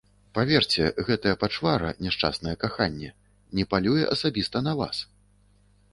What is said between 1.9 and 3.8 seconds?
няшчаснае каханне, не